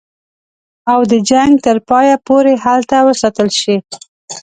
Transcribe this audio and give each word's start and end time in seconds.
او 0.91 0.99
د 1.11 1.13
جنګ 1.29 1.51
تر 1.65 1.77
پایه 1.89 2.15
پوري 2.25 2.55
هلته 2.65 2.95
وساتل 3.07 3.49
شي. 3.59 3.75